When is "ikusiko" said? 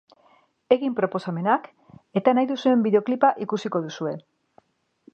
3.47-3.87